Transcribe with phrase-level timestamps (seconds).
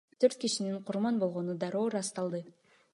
[0.23, 2.41] Төрт кишинин курман болгону дароо ырасталды.